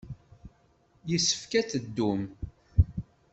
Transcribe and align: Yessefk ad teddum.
Yessefk 1.09 1.51
ad 1.59 1.67
teddum. 1.71 2.21